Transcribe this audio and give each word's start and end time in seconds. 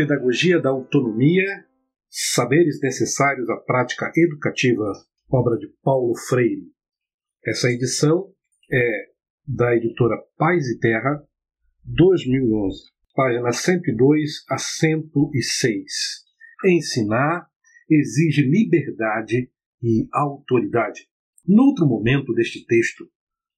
Pedagogia 0.00 0.58
da 0.58 0.70
Autonomia, 0.70 1.44
Saberes 2.08 2.80
Necessários 2.80 3.50
à 3.50 3.56
Prática 3.58 4.10
Educativa, 4.16 4.90
obra 5.30 5.58
de 5.58 5.68
Paulo 5.82 6.16
Freire. 6.16 6.72
Essa 7.44 7.70
edição 7.70 8.32
é 8.72 9.10
da 9.46 9.76
editora 9.76 10.16
Paz 10.38 10.66
e 10.68 10.78
Terra, 10.78 11.22
2011, 11.84 12.78
páginas 13.14 13.58
102 13.58 14.30
a 14.48 14.56
106. 14.56 15.92
Ensinar 16.64 17.46
exige 17.90 18.40
liberdade 18.40 19.50
e 19.82 20.08
autoridade. 20.14 21.06
No 21.46 21.64
outro 21.64 21.86
momento 21.86 22.32
deste 22.32 22.64
texto, 22.64 23.04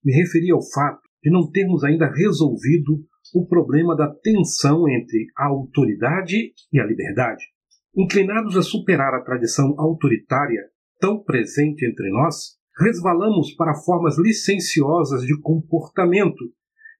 me 0.03 0.11
referi 0.11 0.51
ao 0.51 0.61
fato 0.61 1.07
de 1.23 1.31
não 1.31 1.49
termos 1.49 1.85
ainda 1.85 2.11
resolvido 2.11 3.07
o 3.33 3.45
problema 3.47 3.95
da 3.95 4.13
tensão 4.13 4.87
entre 4.87 5.27
a 5.35 5.47
autoridade 5.47 6.53
e 6.71 6.79
a 6.79 6.85
liberdade. 6.85 7.43
Inclinados 7.95 8.55
a 8.55 8.61
superar 8.61 9.13
a 9.13 9.23
tradição 9.23 9.75
autoritária 9.77 10.61
tão 10.99 11.21
presente 11.21 11.85
entre 11.85 12.09
nós, 12.11 12.57
resvalamos 12.79 13.53
para 13.55 13.75
formas 13.75 14.17
licenciosas 14.17 15.23
de 15.23 15.39
comportamento 15.41 16.43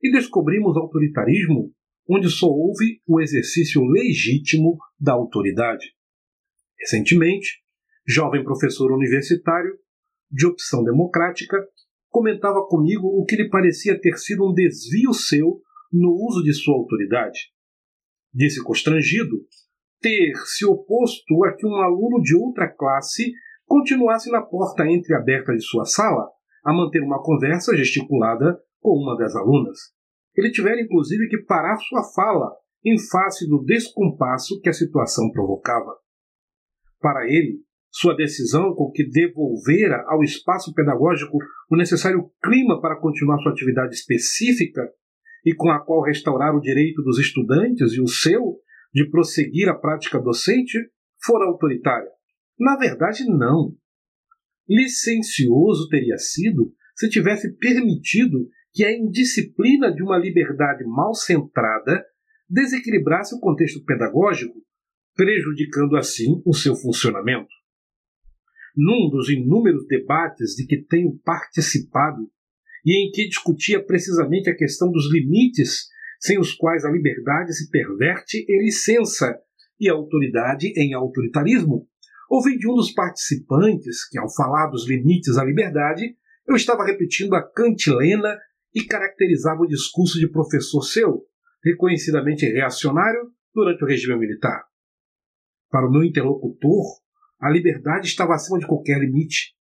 e 0.01 0.11
descobrimos 0.11 0.75
autoritarismo 0.75 1.71
onde 2.07 2.29
só 2.29 2.47
houve 2.47 3.01
o 3.07 3.21
exercício 3.21 3.81
legítimo 3.85 4.77
da 4.99 5.13
autoridade. 5.13 5.85
Recentemente, 6.77 7.61
jovem 8.05 8.43
professor 8.43 8.91
universitário 8.91 9.71
de 10.29 10.45
opção 10.45 10.83
democrática 10.83 11.57
comentava 12.09 12.65
comigo 12.67 13.07
o 13.07 13.23
que 13.23 13.35
lhe 13.35 13.49
parecia 13.49 13.99
ter 13.99 14.17
sido 14.17 14.49
um 14.49 14.53
desvio 14.53 15.13
seu 15.13 15.61
no 15.93 16.11
uso 16.11 16.43
de 16.43 16.53
sua 16.53 16.75
autoridade. 16.75 17.51
Disse 18.33 18.63
constrangido 18.63 19.37
ter 20.01 20.33
se 20.45 20.65
oposto 20.65 21.43
a 21.45 21.53
que 21.55 21.65
um 21.65 21.75
aluno 21.75 22.21
de 22.21 22.35
outra 22.35 22.67
classe 22.67 23.31
continuasse 23.65 24.29
na 24.31 24.41
porta 24.41 24.85
entreaberta 24.85 25.53
de 25.53 25.63
sua 25.63 25.85
sala 25.85 26.27
a 26.65 26.73
manter 26.73 27.01
uma 27.01 27.21
conversa 27.21 27.75
gesticulada 27.77 28.59
com 28.81 28.97
uma 28.97 29.15
das 29.15 29.35
alunas. 29.35 29.77
Ele 30.35 30.51
tivera 30.51 30.81
inclusive 30.81 31.27
que 31.29 31.43
parar 31.43 31.77
sua 31.77 32.03
fala 32.13 32.51
em 32.83 32.97
face 32.99 33.47
do 33.47 33.63
descompasso 33.63 34.59
que 34.61 34.69
a 34.69 34.73
situação 34.73 35.31
provocava. 35.31 35.95
Para 36.99 37.25
ele, 37.25 37.61
sua 37.89 38.15
decisão 38.15 38.73
com 38.73 38.91
que 38.91 39.07
devolvera 39.07 40.03
ao 40.07 40.23
espaço 40.23 40.73
pedagógico 40.73 41.37
o 41.69 41.77
necessário 41.77 42.29
clima 42.43 42.81
para 42.81 42.99
continuar 42.99 43.37
sua 43.39 43.51
atividade 43.51 43.93
específica 43.93 44.81
e 45.45 45.53
com 45.53 45.69
a 45.69 45.83
qual 45.83 46.01
restaurar 46.01 46.55
o 46.55 46.61
direito 46.61 47.01
dos 47.03 47.19
estudantes 47.19 47.93
e 47.93 48.01
o 48.01 48.07
seu 48.07 48.59
de 48.93 49.09
prosseguir 49.09 49.67
a 49.69 49.75
prática 49.75 50.19
docente 50.19 50.77
fora 51.23 51.45
autoritária. 51.45 52.09
Na 52.59 52.77
verdade, 52.77 53.25
não. 53.25 53.75
Licencioso 54.67 55.89
teria 55.89 56.17
sido 56.17 56.73
se 56.95 57.09
tivesse 57.09 57.57
permitido 57.57 58.47
que 58.71 58.83
a 58.85 58.91
indisciplina 58.91 59.93
de 59.93 60.01
uma 60.03 60.17
liberdade 60.17 60.83
mal 60.85 61.13
centrada 61.13 62.03
desequilibrasse 62.49 63.35
o 63.35 63.39
contexto 63.39 63.83
pedagógico, 63.83 64.53
prejudicando 65.15 65.95
assim 65.95 66.41
o 66.45 66.53
seu 66.53 66.75
funcionamento. 66.75 67.49
Num 68.75 69.09
dos 69.09 69.29
inúmeros 69.29 69.85
debates 69.87 70.55
de 70.55 70.65
que 70.65 70.83
tenho 70.83 71.19
participado 71.23 72.29
e 72.85 73.07
em 73.07 73.11
que 73.11 73.27
discutia 73.27 73.83
precisamente 73.83 74.49
a 74.49 74.55
questão 74.55 74.91
dos 74.91 75.11
limites 75.11 75.87
sem 76.19 76.39
os 76.39 76.53
quais 76.53 76.85
a 76.85 76.91
liberdade 76.91 77.53
se 77.53 77.69
perverte 77.69 78.45
em 78.47 78.63
licença 78.63 79.37
e 79.79 79.89
a 79.89 79.93
autoridade 79.93 80.71
em 80.77 80.93
autoritarismo, 80.93 81.87
ouvi 82.29 82.57
de 82.57 82.69
um 82.69 82.75
dos 82.75 82.91
participantes 82.93 84.07
que, 84.07 84.17
ao 84.17 84.33
falar 84.33 84.67
dos 84.67 84.87
limites 84.87 85.37
à 85.37 85.43
liberdade, 85.43 86.15
eu 86.47 86.55
estava 86.55 86.85
repetindo 86.85 87.35
a 87.35 87.41
cantilena 87.41 88.37
e 88.73 88.83
caracterizava 88.83 89.61
o 89.61 89.67
discurso 89.67 90.19
de 90.19 90.29
professor 90.29 90.81
seu, 90.81 91.25
reconhecidamente 91.63 92.45
reacionário 92.45 93.31
durante 93.53 93.83
o 93.83 93.87
regime 93.87 94.17
militar. 94.17 94.63
Para 95.69 95.87
o 95.87 95.91
meu 95.91 96.03
interlocutor, 96.03 96.83
a 97.39 97.49
liberdade 97.49 98.07
estava 98.07 98.33
acima 98.33 98.59
de 98.59 98.67
qualquer 98.67 98.99
limite. 98.99 99.55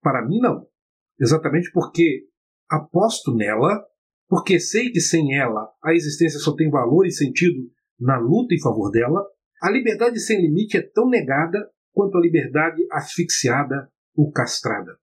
Para 0.00 0.24
mim, 0.26 0.38
não. 0.40 0.66
Exatamente 1.18 1.70
porque 1.72 2.26
aposto 2.70 3.34
nela, 3.34 3.84
porque 4.28 4.58
sei 4.58 4.90
que 4.90 5.00
sem 5.00 5.36
ela 5.36 5.70
a 5.82 5.92
existência 5.92 6.38
só 6.40 6.54
tem 6.54 6.70
valor 6.70 7.06
e 7.06 7.12
sentido 7.12 7.70
na 7.98 8.18
luta 8.18 8.54
em 8.54 8.60
favor 8.60 8.90
dela, 8.90 9.24
a 9.62 9.70
liberdade 9.70 10.20
sem 10.20 10.40
limite 10.40 10.76
é 10.76 10.82
tão 10.82 11.08
negada 11.08 11.70
quanto 11.92 12.18
a 12.18 12.20
liberdade 12.20 12.84
asfixiada 12.90 13.88
ou 14.16 14.30
castrada. 14.32 14.98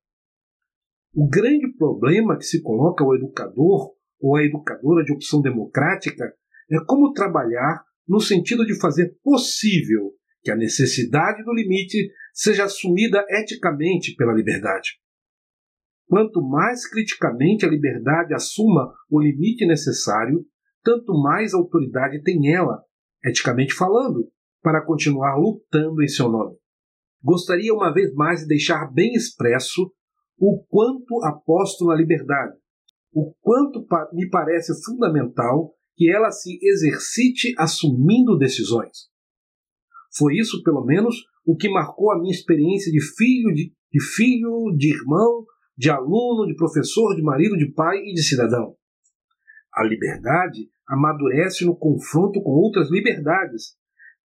O 1.14 1.28
grande 1.28 1.68
problema 1.78 2.38
que 2.38 2.46
se 2.46 2.62
coloca 2.62 3.04
ao 3.04 3.16
educador 3.16 3.94
ou 4.20 4.36
à 4.36 4.44
educadora 4.44 5.04
de 5.04 5.14
opção 5.14 5.42
democrática 5.42 6.34
é 6.70 6.78
como 6.86 7.12
trabalhar 7.14 7.84
no 8.08 8.20
sentido 8.20 8.66
de 8.66 8.80
fazer 8.80 9.18
possível 9.24 10.14
que 10.42 10.52
a 10.52 10.56
necessidade 10.56 11.44
do 11.44 11.54
limite 11.54 12.12
seja 12.34 12.66
assumida 12.66 13.26
eticamente 13.30 14.16
pela 14.16 14.34
liberdade. 14.34 15.01
Quanto 16.12 16.42
mais 16.42 16.86
criticamente 16.90 17.66
a 17.66 17.70
liberdade 17.70 18.34
assuma 18.34 18.94
o 19.10 19.18
limite 19.18 19.66
necessário, 19.66 20.46
tanto 20.84 21.14
mais 21.14 21.54
autoridade 21.54 22.22
tem 22.22 22.54
ela, 22.54 22.84
eticamente 23.24 23.74
falando, 23.74 24.30
para 24.62 24.86
continuar 24.86 25.38
lutando 25.38 26.04
em 26.04 26.10
seu 26.10 26.28
nome. 26.30 26.58
Gostaria 27.24 27.74
uma 27.74 27.94
vez 27.94 28.14
mais 28.14 28.42
de 28.42 28.48
deixar 28.48 28.92
bem 28.92 29.14
expresso 29.14 29.90
o 30.38 30.62
quanto 30.68 31.24
aposto 31.24 31.86
na 31.86 31.96
liberdade, 31.96 32.58
o 33.14 33.34
quanto 33.40 33.88
me 34.12 34.30
parece 34.30 34.74
fundamental 34.84 35.74
que 35.96 36.12
ela 36.12 36.30
se 36.30 36.60
exercite 36.62 37.56
assumindo 37.58 38.38
decisões. 38.38 39.08
Foi 40.18 40.36
isso, 40.36 40.62
pelo 40.62 40.84
menos, 40.84 41.16
o 41.46 41.56
que 41.56 41.70
marcou 41.70 42.12
a 42.12 42.20
minha 42.20 42.34
experiência 42.34 42.92
de 42.92 43.00
filho, 43.16 43.54
de, 43.54 43.74
de 43.90 44.04
filho, 44.14 44.76
de 44.76 44.94
irmão, 44.94 45.46
de 45.82 45.90
aluno, 45.90 46.46
de 46.46 46.54
professor, 46.54 47.16
de 47.16 47.24
marido, 47.24 47.58
de 47.58 47.72
pai 47.74 47.98
e 47.98 48.14
de 48.14 48.22
cidadão. 48.22 48.76
A 49.74 49.84
liberdade 49.84 50.70
amadurece 50.88 51.66
no 51.66 51.76
confronto 51.76 52.40
com 52.44 52.52
outras 52.52 52.92
liberdades, 52.92 53.76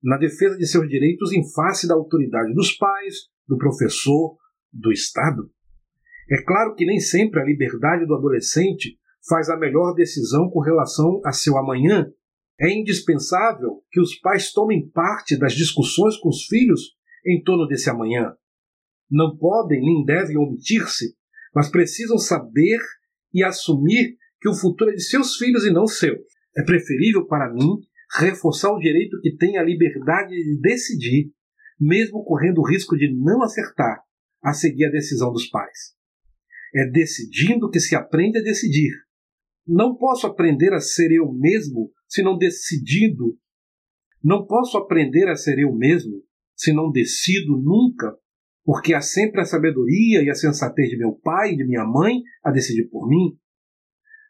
na 0.02 0.18
defesa 0.18 0.58
de 0.58 0.66
seus 0.66 0.86
direitos 0.86 1.32
em 1.32 1.42
face 1.54 1.88
da 1.88 1.94
autoridade 1.94 2.52
dos 2.52 2.72
pais, 2.72 3.30
do 3.48 3.56
professor, 3.56 4.36
do 4.70 4.92
Estado. 4.92 5.50
É 6.30 6.42
claro 6.44 6.74
que 6.74 6.84
nem 6.84 7.00
sempre 7.00 7.40
a 7.40 7.44
liberdade 7.44 8.04
do 8.04 8.14
adolescente 8.14 8.98
faz 9.26 9.48
a 9.48 9.56
melhor 9.56 9.94
decisão 9.94 10.50
com 10.50 10.60
relação 10.60 11.22
a 11.24 11.32
seu 11.32 11.56
amanhã. 11.56 12.06
É 12.60 12.70
indispensável 12.70 13.82
que 13.90 13.98
os 13.98 14.14
pais 14.20 14.52
tomem 14.52 14.90
parte 14.90 15.38
das 15.38 15.54
discussões 15.54 16.18
com 16.18 16.28
os 16.28 16.44
filhos 16.44 16.94
em 17.26 17.42
torno 17.42 17.66
desse 17.66 17.88
amanhã. 17.88 18.34
Não 19.10 19.38
podem 19.38 19.80
nem 19.80 20.04
devem 20.04 20.36
omitir-se, 20.36 21.16
mas 21.56 21.70
precisam 21.70 22.18
saber 22.18 22.78
e 23.32 23.42
assumir 23.42 24.18
que 24.38 24.46
o 24.46 24.54
futuro 24.54 24.90
é 24.90 24.94
de 24.94 25.02
seus 25.02 25.36
filhos 25.36 25.64
e 25.64 25.70
não 25.70 25.86
seu. 25.86 26.14
É 26.54 26.62
preferível 26.62 27.26
para 27.26 27.50
mim 27.50 27.80
reforçar 28.18 28.70
o 28.70 28.78
direito 28.78 29.18
que 29.22 29.34
tem 29.34 29.56
a 29.56 29.62
liberdade 29.62 30.34
de 30.34 30.60
decidir, 30.60 31.32
mesmo 31.80 32.22
correndo 32.24 32.58
o 32.58 32.68
risco 32.68 32.94
de 32.94 33.10
não 33.10 33.42
acertar, 33.42 34.02
a 34.44 34.52
seguir 34.52 34.84
a 34.84 34.90
decisão 34.90 35.32
dos 35.32 35.48
pais. 35.48 35.94
É 36.74 36.90
decidindo 36.90 37.70
que 37.70 37.80
se 37.80 37.96
aprende 37.96 38.38
a 38.38 38.42
decidir. 38.42 38.92
Não 39.66 39.96
posso 39.96 40.26
aprender 40.26 40.74
a 40.74 40.78
ser 40.78 41.10
eu 41.10 41.32
mesmo 41.32 41.90
se 42.06 42.22
não 42.22 42.36
decidindo. 42.36 43.38
Não 44.22 44.46
posso 44.46 44.76
aprender 44.76 45.26
a 45.30 45.34
ser 45.34 45.58
eu 45.58 45.74
mesmo 45.74 46.22
se 46.54 46.70
não 46.74 46.90
decido 46.90 47.56
nunca, 47.56 48.14
porque 48.66 48.92
há 48.92 49.00
sempre 49.00 49.40
a 49.40 49.44
sabedoria 49.44 50.24
e 50.24 50.28
a 50.28 50.34
sensatez 50.34 50.90
de 50.90 50.98
meu 50.98 51.12
pai 51.12 51.52
e 51.52 51.56
de 51.56 51.64
minha 51.64 51.84
mãe 51.84 52.20
a 52.42 52.50
decidir 52.50 52.88
por 52.88 53.08
mim. 53.08 53.38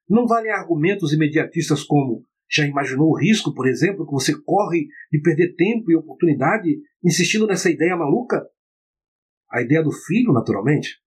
Não 0.06 0.26
valem 0.26 0.52
argumentos 0.52 1.14
imediatistas 1.14 1.82
como 1.82 2.22
já 2.48 2.66
imaginou 2.66 3.08
o 3.08 3.18
risco, 3.18 3.54
por 3.54 3.66
exemplo, 3.66 4.04
que 4.04 4.12
você 4.12 4.38
corre 4.44 4.88
de 5.10 5.22
perder 5.22 5.54
tempo 5.56 5.90
e 5.90 5.96
oportunidade 5.96 6.68
insistindo 7.02 7.46
nessa 7.46 7.70
ideia 7.70 7.96
maluca? 7.96 8.46
A 9.50 9.62
ideia 9.62 9.82
do 9.82 9.90
filho, 9.90 10.34
naturalmente. 10.34 11.00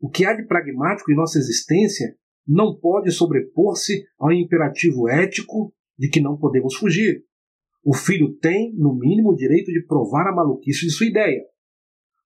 O 0.00 0.08
que 0.08 0.24
há 0.24 0.32
de 0.32 0.46
pragmático 0.46 1.10
em 1.10 1.16
nossa 1.16 1.38
existência 1.38 2.16
não 2.46 2.78
pode 2.78 3.10
sobrepor-se 3.10 4.06
ao 4.16 4.32
imperativo 4.32 5.08
ético 5.08 5.74
de 5.98 6.08
que 6.08 6.20
não 6.20 6.38
podemos 6.38 6.76
fugir. 6.76 7.24
O 7.82 7.92
filho 7.92 8.32
tem, 8.38 8.72
no 8.76 8.94
mínimo, 8.94 9.32
o 9.32 9.36
direito 9.36 9.72
de 9.72 9.84
provar 9.84 10.28
a 10.28 10.34
maluquice 10.34 10.86
de 10.86 10.92
sua 10.92 11.08
ideia. 11.08 11.42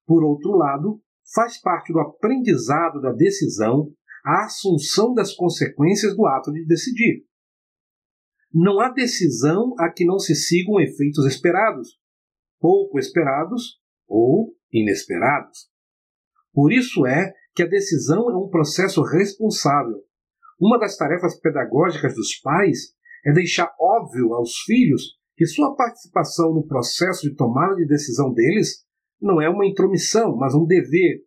Por 0.06 0.25
outro 0.25 0.52
lado, 0.52 1.00
faz 1.34 1.60
parte 1.60 1.93
do 1.93 2.00
aprendizado 2.00 3.00
da 3.00 3.12
decisão 3.12 3.93
a 4.25 4.44
assunção 4.44 5.14
das 5.14 5.34
consequências 5.34 6.14
do 6.16 6.26
ato 6.26 6.52
de 6.52 6.64
decidir. 6.66 7.25
não 8.54 8.81
há 8.81 8.90
decisão 8.90 9.75
a 9.78 9.90
que 9.90 10.04
não 10.04 10.19
se 10.19 10.34
sigam 10.34 10.78
efeitos 10.78 11.25
esperados, 11.25 11.99
pouco 12.60 12.99
esperados 12.99 13.81
ou 14.06 14.54
inesperados. 14.70 15.70
Por 16.52 16.70
isso 16.70 17.06
é 17.06 17.32
que 17.55 17.62
a 17.62 17.66
decisão 17.66 18.31
é 18.31 18.37
um 18.37 18.50
processo 18.50 19.02
responsável. 19.02 20.02
Uma 20.60 20.78
das 20.78 20.96
tarefas 20.96 21.40
pedagógicas 21.40 22.14
dos 22.14 22.38
pais 22.40 22.94
é 23.25 23.32
deixar 23.32 23.75
óbvio 23.81 24.34
aos 24.34 24.58
filhos 24.66 25.19
que 25.34 25.46
sua 25.46 25.75
participação 25.75 26.52
no 26.52 26.66
processo 26.66 27.22
de 27.22 27.34
tomada 27.34 27.75
de 27.75 27.87
decisão 27.87 28.32
deles 28.32 28.84
não 29.22 29.40
é 29.40 29.48
uma 29.48 29.66
intromissão, 29.66 30.36
mas 30.36 30.54
um 30.54 30.66
dever, 30.66 31.22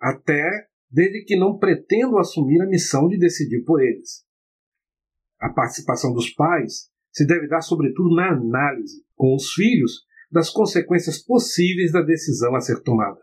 até 0.00 0.66
desde 0.90 1.24
que 1.24 1.36
não 1.36 1.58
pretendam 1.58 2.18
assumir 2.18 2.60
a 2.62 2.66
missão 2.66 3.06
de 3.08 3.18
decidir 3.18 3.62
por 3.64 3.82
eles. 3.82 4.24
A 5.38 5.50
participação 5.50 6.12
dos 6.12 6.30
pais 6.30 6.90
se 7.12 7.26
deve 7.26 7.46
dar, 7.46 7.60
sobretudo, 7.60 8.14
na 8.14 8.32
análise 8.32 9.04
com 9.14 9.34
os 9.34 9.52
filhos 9.52 10.06
das 10.30 10.50
consequências 10.50 11.22
possíveis 11.22 11.92
da 11.92 12.02
decisão 12.02 12.54
a 12.54 12.60
ser 12.60 12.82
tomada. 12.82 13.20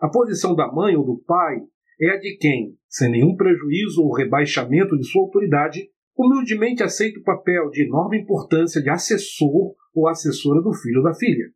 A 0.00 0.08
posição 0.08 0.54
da 0.54 0.70
mãe 0.70 0.96
ou 0.96 1.04
do 1.04 1.22
pai 1.24 1.56
é 2.00 2.10
a 2.10 2.16
de 2.16 2.36
quem, 2.36 2.76
sem 2.88 3.10
nenhum 3.10 3.36
prejuízo 3.36 4.02
ou 4.02 4.14
rebaixamento 4.14 4.96
de 4.96 5.06
sua 5.06 5.22
autoridade, 5.22 5.88
humildemente 6.16 6.82
aceita 6.82 7.20
o 7.20 7.24
papel 7.24 7.70
de 7.70 7.86
enorme 7.86 8.20
importância 8.20 8.82
de 8.82 8.90
assessor 8.90 9.74
ou 9.94 10.08
assessora 10.08 10.60
do 10.60 10.72
filho 10.74 10.98
ou 10.98 11.04
da 11.04 11.14
filha. 11.14 11.50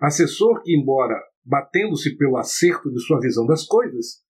Assessor 0.00 0.62
que, 0.62 0.74
embora 0.74 1.14
batendo-se 1.44 2.16
pelo 2.16 2.36
acerto 2.36 2.90
de 2.90 3.00
sua 3.00 3.20
visão 3.20 3.46
das 3.46 3.64
coisas, 3.64 4.22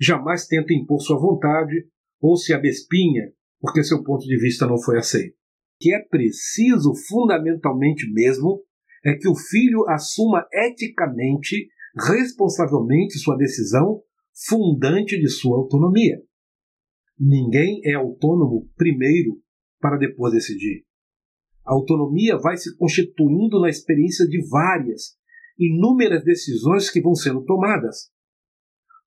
jamais 0.00 0.46
tenta 0.46 0.72
impor 0.72 1.00
sua 1.00 1.18
vontade 1.18 1.86
ou 2.20 2.36
se 2.36 2.52
abespinha 2.52 3.32
porque 3.62 3.84
seu 3.84 4.02
ponto 4.02 4.26
de 4.26 4.36
vista 4.38 4.66
não 4.66 4.76
foi 4.76 4.98
aceito. 4.98 5.34
O 5.34 5.36
que 5.80 5.94
é 5.94 6.00
preciso, 6.00 6.92
fundamentalmente 7.08 8.12
mesmo, 8.12 8.62
é 9.04 9.14
que 9.14 9.28
o 9.28 9.36
filho 9.36 9.88
assuma 9.88 10.46
eticamente, 10.52 11.68
responsavelmente 11.96 13.18
sua 13.18 13.36
decisão 13.36 14.02
fundante 14.48 15.18
de 15.18 15.28
sua 15.28 15.58
autonomia. 15.58 16.20
Ninguém 17.18 17.80
é 17.84 17.94
autônomo 17.94 18.68
primeiro 18.76 19.40
para 19.80 19.96
depois 19.96 20.32
decidir. 20.32 20.84
A 21.64 21.72
autonomia 21.72 22.36
vai 22.38 22.56
se 22.56 22.76
constituindo 22.76 23.60
na 23.60 23.68
experiência 23.68 24.26
de 24.26 24.40
várias, 24.48 25.16
inúmeras 25.58 26.24
decisões 26.24 26.90
que 26.90 27.00
vão 27.00 27.14
sendo 27.14 27.44
tomadas. 27.44 28.10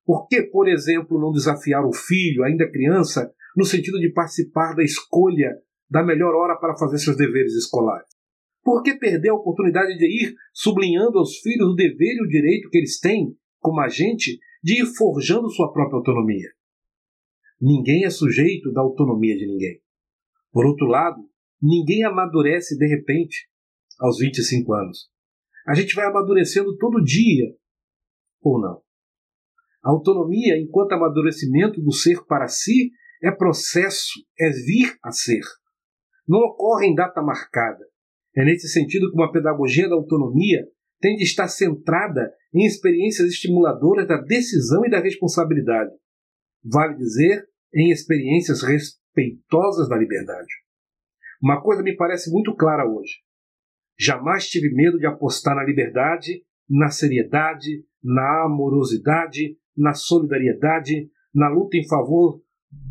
Por 0.04 0.26
que, 0.28 0.42
por 0.42 0.68
exemplo, 0.68 1.20
não 1.20 1.32
desafiar 1.32 1.84
o 1.84 1.92
filho, 1.92 2.44
ainda 2.44 2.70
criança, 2.70 3.30
no 3.56 3.64
sentido 3.64 3.98
de 3.98 4.12
participar 4.12 4.74
da 4.74 4.82
escolha 4.82 5.50
da 5.90 6.02
melhor 6.02 6.34
hora 6.34 6.56
para 6.56 6.76
fazer 6.76 6.98
seus 6.98 7.16
deveres 7.16 7.54
escolares? 7.54 8.06
Por 8.62 8.82
que 8.82 8.94
perder 8.94 9.30
a 9.30 9.34
oportunidade 9.34 9.96
de 9.96 10.06
ir 10.06 10.34
sublinhando 10.52 11.18
aos 11.18 11.38
filhos 11.38 11.68
o 11.68 11.74
dever 11.74 12.16
e 12.16 12.22
o 12.22 12.28
direito 12.28 12.68
que 12.70 12.78
eles 12.78 12.98
têm, 12.98 13.36
como 13.60 13.80
agente, 13.80 14.38
de 14.62 14.82
ir 14.82 14.86
forjando 14.86 15.50
sua 15.50 15.72
própria 15.72 15.98
autonomia? 15.98 16.48
Ninguém 17.60 18.04
é 18.04 18.10
sujeito 18.10 18.72
da 18.72 18.80
autonomia 18.80 19.36
de 19.36 19.46
ninguém. 19.46 19.80
Por 20.52 20.66
outro 20.66 20.86
lado, 20.86 21.18
ninguém 21.60 22.04
amadurece 22.04 22.76
de 22.76 22.86
repente 22.86 23.48
aos 23.98 24.18
25 24.18 24.72
anos. 24.72 25.10
A 25.66 25.74
gente 25.74 25.94
vai 25.94 26.06
amadurecendo 26.06 26.76
todo 26.76 27.02
dia, 27.02 27.46
ou 28.40 28.60
não. 28.60 28.80
A 29.82 29.90
autonomia, 29.90 30.58
enquanto 30.58 30.92
amadurecimento 30.92 31.80
do 31.80 31.92
ser 31.92 32.24
para 32.26 32.48
si, 32.48 32.92
é 33.22 33.30
processo, 33.30 34.20
é 34.38 34.50
vir 34.50 34.96
a 35.02 35.10
ser. 35.10 35.42
Não 36.28 36.40
ocorre 36.40 36.86
em 36.86 36.94
data 36.94 37.22
marcada. 37.22 37.84
É 38.36 38.44
nesse 38.44 38.68
sentido 38.68 39.10
que 39.10 39.16
uma 39.16 39.32
pedagogia 39.32 39.88
da 39.88 39.94
autonomia 39.94 40.66
tem 41.00 41.16
de 41.16 41.24
estar 41.24 41.48
centrada 41.48 42.32
em 42.54 42.64
experiências 42.66 43.28
estimuladoras 43.28 44.06
da 44.06 44.20
decisão 44.20 44.84
e 44.84 44.90
da 44.90 45.00
responsabilidade. 45.00 45.90
Vale 46.64 46.96
dizer, 46.96 47.46
em 47.74 47.90
experiências 47.90 48.62
respeitosas 48.62 49.88
da 49.88 49.96
liberdade. 49.96 50.65
Uma 51.42 51.60
coisa 51.60 51.82
me 51.82 51.94
parece 51.96 52.30
muito 52.30 52.54
clara 52.54 52.84
hoje. 52.84 53.14
Jamais 53.98 54.48
tive 54.48 54.74
medo 54.74 54.98
de 54.98 55.06
apostar 55.06 55.56
na 55.56 55.64
liberdade, 55.64 56.42
na 56.68 56.90
seriedade, 56.90 57.84
na 58.02 58.44
amorosidade, 58.44 59.56
na 59.76 59.94
solidariedade, 59.94 61.10
na 61.34 61.48
luta 61.48 61.76
em 61.76 61.86
favor 61.86 62.40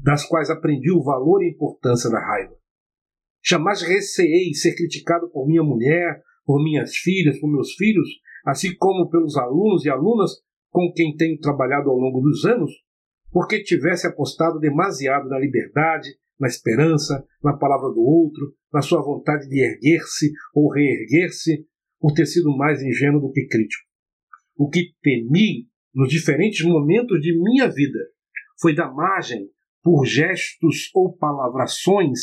das 0.04 0.26
quais 0.26 0.50
aprendi 0.50 0.92
o 0.92 1.04
valor 1.04 1.44
e 1.44 1.50
importância 1.50 2.10
da 2.10 2.20
raiva. 2.20 2.56
Jamais 3.44 3.82
receei 3.82 4.54
ser 4.54 4.76
criticado 4.76 5.30
por 5.30 5.48
minha 5.48 5.64
mulher, 5.64 6.22
por 6.46 6.64
minhas 6.64 6.96
filhas, 6.96 7.40
por 7.40 7.52
meus 7.52 7.74
filhos, 7.74 8.08
assim 8.46 8.76
como 8.78 9.10
pelos 9.10 9.38
alunos 9.38 9.86
e 9.86 9.90
alunas 9.90 10.32
com 10.72 10.92
quem 10.94 11.16
tenho 11.16 11.40
trabalhado 11.40 11.90
ao 11.90 11.98
longo 11.98 12.22
dos 12.22 12.46
anos, 12.46 12.72
porque 13.32 13.64
tivesse 13.64 14.08
apostado 14.08 14.60
demasiado 14.60 15.28
na 15.30 15.40
liberdade, 15.40 16.10
na 16.40 16.48
esperança, 16.48 17.26
na 17.44 17.54
palavra 17.54 17.90
do 17.90 18.02
outro, 18.02 18.54
na 18.74 18.82
sua 18.82 19.02
vontade 19.02 19.48
de 19.48 19.62
erguer-se 19.62 20.32
ou 20.54 20.72
reerguer-se, 20.72 21.66
por 22.00 22.14
ter 22.14 22.26
sido 22.26 22.56
mais 22.56 22.82
ingênuo 22.82 23.22
do 23.22 23.32
que 23.32 23.48
crítico. 23.48 23.84
O 24.58 24.70
que 24.70 24.94
temi 25.02 25.68
nos 25.94 26.10
diferentes 26.10 26.66
momentos 26.66 27.22
de 27.22 27.38
minha 27.38 27.68
vida 27.68 28.00
foi 28.62 28.76
dar 28.76 28.94
margem, 28.94 29.50
por 29.82 30.06
gestos 30.06 30.90
ou 30.94 31.16
palavrações, 31.16 32.20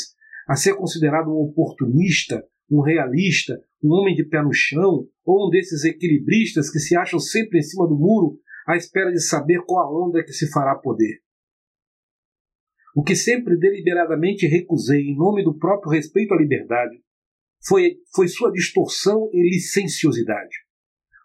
a 0.48 0.56
ser 0.56 0.74
considerado 0.74 1.28
um 1.28 1.48
oportunista, 1.48 2.44
um 2.70 2.80
realista, 2.80 3.56
um 3.82 3.90
homem 3.92 4.14
de 4.14 4.24
pé 4.24 4.42
no 4.42 4.52
chão, 4.52 5.06
ou 5.24 5.46
um 5.46 5.50
desses 5.50 5.84
equilibristas 5.84 6.70
que 6.70 6.78
se 6.78 6.96
acham 6.96 7.20
sempre 7.20 7.58
em 7.58 7.62
cima 7.62 7.86
do 7.86 7.96
muro 7.96 8.38
à 8.66 8.76
espera 8.76 9.10
de 9.10 9.20
saber 9.20 9.62
qual 9.64 9.86
a 9.86 10.06
onda 10.08 10.24
que 10.24 10.32
se 10.32 10.50
fará 10.50 10.74
poder. 10.74 11.20
O 12.94 13.02
que 13.02 13.16
sempre 13.16 13.56
deliberadamente 13.56 14.46
recusei 14.46 15.00
em 15.00 15.16
nome 15.16 15.42
do 15.42 15.56
próprio 15.56 15.90
respeito 15.90 16.34
à 16.34 16.36
liberdade 16.36 17.02
foi, 17.66 17.96
foi 18.14 18.28
sua 18.28 18.52
distorção 18.52 19.30
e 19.32 19.42
licenciosidade. 19.54 20.56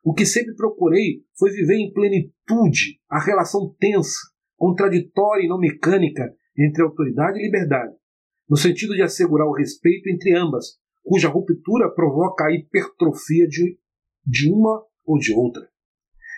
O 0.04 0.14
que 0.14 0.26
sempre 0.26 0.56
procurei 0.56 1.24
foi 1.38 1.52
viver 1.52 1.76
em 1.76 1.92
plenitude 1.92 3.00
a 3.10 3.20
relação 3.20 3.76
tensa, 3.78 4.18
contraditória 4.56 5.44
e 5.44 5.50
não 5.50 5.60
mecânica 5.60 6.34
entre 6.58 6.82
autoridade 6.82 7.38
e 7.38 7.44
liberdade, 7.44 7.94
no 8.50 8.56
sentido 8.56 8.96
de 8.96 9.02
assegurar 9.02 9.48
o 9.48 9.54
respeito 9.54 10.10
entre 10.10 10.34
ambas, 10.34 10.78
cuja 11.04 11.28
ruptura 11.28 11.94
provoca 11.94 12.46
a 12.46 12.54
hipertrofia 12.54 13.48
de, 13.48 13.78
de 14.26 14.50
uma 14.52 14.84
ou 15.06 15.18
de 15.18 15.34
outra. 15.34 15.68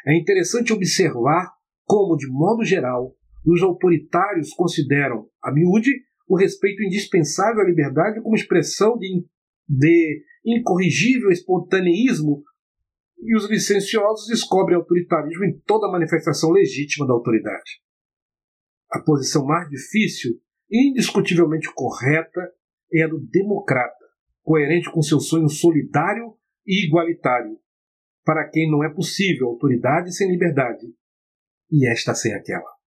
É 0.07 0.17
interessante 0.17 0.73
observar 0.73 1.51
como, 1.85 2.17
de 2.17 2.27
modo 2.27 2.63
geral, 2.63 3.15
os 3.45 3.61
autoritários 3.61 4.53
consideram, 4.53 5.27
a 5.41 5.51
miúde, 5.51 5.91
o 6.27 6.37
respeito 6.37 6.83
indispensável 6.83 7.61
à 7.61 7.65
liberdade 7.65 8.21
como 8.21 8.35
expressão 8.35 8.97
de, 8.97 9.25
de 9.67 10.23
incorrigível 10.45 11.31
espontaneísmo 11.31 12.43
e 13.21 13.35
os 13.35 13.49
licenciosos 13.49 14.27
descobrem 14.27 14.77
autoritarismo 14.77 15.43
em 15.43 15.59
toda 15.65 15.91
manifestação 15.91 16.51
legítima 16.51 17.07
da 17.07 17.13
autoridade. 17.13 17.81
A 18.91 18.99
posição 18.99 19.45
mais 19.45 19.69
difícil 19.69 20.39
indiscutivelmente 20.71 21.71
correta 21.73 22.41
é 22.93 23.03
a 23.03 23.07
do 23.07 23.19
democrata, 23.19 24.05
coerente 24.43 24.91
com 24.91 25.01
seu 25.01 25.19
sonho 25.19 25.49
solidário 25.49 26.35
e 26.65 26.85
igualitário, 26.85 27.59
para 28.23 28.47
quem 28.49 28.69
não 28.69 28.83
é 28.83 28.93
possível 28.93 29.47
autoridade 29.47 30.15
sem 30.15 30.29
liberdade, 30.29 30.87
e 31.71 31.89
esta 31.89 32.13
sem 32.13 32.33
aquela. 32.33 32.78